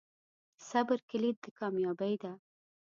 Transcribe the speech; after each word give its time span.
صبر 0.69 0.99
کلید 1.09 1.37
د 1.41 1.45
کامیابۍ 1.59 2.13
دی. 2.21 2.33